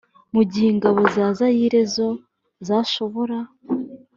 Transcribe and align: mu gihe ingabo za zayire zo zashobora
mu 0.33 0.41
gihe 0.49 0.67
ingabo 0.73 0.99
za 1.15 1.25
zayire 1.37 1.79
zo 1.93 2.09
zashobora 2.67 3.37